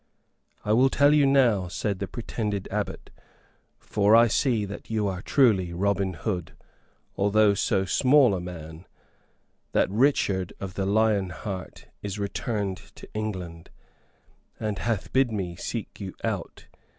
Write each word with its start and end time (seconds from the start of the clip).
"I 0.65 0.73
will 0.73 0.89
tell 0.89 1.13
you 1.13 1.27
now," 1.27 1.67
said 1.67 1.99
the 1.99 2.07
pretended 2.07 2.67
abbot, 2.71 3.11
"for 3.77 4.15
I 4.15 4.25
see 4.29 4.65
that 4.65 4.89
you 4.89 5.07
are 5.07 5.21
truly 5.21 5.73
Robin 5.73 6.15
Hood, 6.15 6.53
although 7.15 7.53
so 7.53 7.85
small 7.85 8.33
a 8.33 8.41
man, 8.41 8.87
that 9.73 9.91
Richard 9.91 10.53
of 10.59 10.73
the 10.73 10.87
Lion 10.87 11.29
Heart 11.29 11.85
is 12.01 12.17
returned 12.17 12.77
to 12.95 13.07
England, 13.13 13.69
and 14.59 14.79
hath 14.79 15.13
bid 15.13 15.31
me 15.31 15.55
seek 15.55 15.99
you 15.99 16.15
out. 16.23 16.65